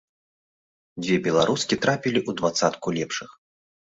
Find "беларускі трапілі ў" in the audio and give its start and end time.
1.29-2.39